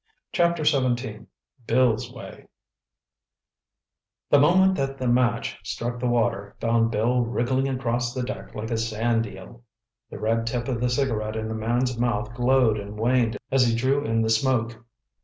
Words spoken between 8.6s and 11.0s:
a sand eel. The red tip of the